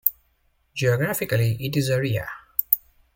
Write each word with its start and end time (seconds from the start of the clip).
Geographically 0.73 1.57
it 1.63 1.77
is 1.77 1.89
a 1.89 1.99
ria. 2.01 2.27